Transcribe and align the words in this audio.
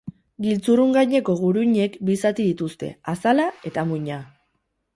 Giltzurrungaineko 0.45 1.35
guruinek 1.41 1.99
bi 2.09 2.15
zati 2.23 2.47
dituzte: 2.47 2.91
azala 3.15 3.49
eta 3.71 3.85
muina. 3.91 4.19